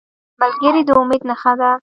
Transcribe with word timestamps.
ملګری 0.41 0.81
د 0.87 0.89
امید 0.99 1.21
نغمه 1.29 1.51
ده 1.59 1.71